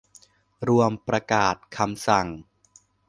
[0.67, 2.27] รวม ประกาศ คำสั่ง